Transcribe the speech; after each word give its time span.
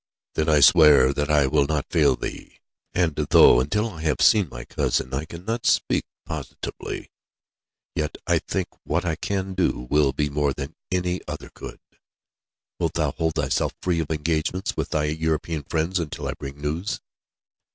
"Then 0.33 0.49
I 0.49 0.61
swear 0.61 1.13
that 1.13 1.29
I 1.29 1.45
will 1.45 1.67
not 1.67 1.91
fail 1.91 2.15
thee. 2.15 2.59
And 2.91 3.15
though 3.15 3.59
until 3.61 3.87
I 3.91 4.01
have 4.01 4.19
seen 4.19 4.49
my 4.49 4.65
cousin 4.65 5.13
I 5.13 5.25
cannot 5.25 5.67
speak 5.67 6.05
positively, 6.25 7.11
yet 7.93 8.17
I 8.25 8.39
think 8.39 8.69
what 8.83 9.05
I 9.05 9.15
can 9.15 9.53
do 9.53 9.85
will 9.91 10.11
be 10.11 10.27
more 10.27 10.53
than 10.53 10.73
any 10.89 11.21
other 11.27 11.51
could. 11.53 11.79
Wilt 12.79 12.95
thou 12.95 13.11
hold 13.11 13.35
thyself 13.35 13.75
free 13.79 13.99
of 13.99 14.09
engagements 14.09 14.75
with 14.75 14.89
thy 14.89 15.03
European 15.03 15.61
friends, 15.61 15.99
until 15.99 16.27
I 16.27 16.33
bring 16.33 16.59
news?" 16.59 16.99